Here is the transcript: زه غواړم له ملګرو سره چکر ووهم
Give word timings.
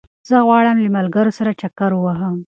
زه 0.29 0.37
غواړم 0.47 0.77
له 0.83 0.89
ملګرو 0.97 1.31
سره 1.39 1.51
چکر 1.61 1.91
ووهم 1.95 2.35